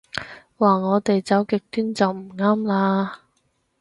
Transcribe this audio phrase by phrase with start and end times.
[0.57, 3.21] 話我哋走極端就唔啱啦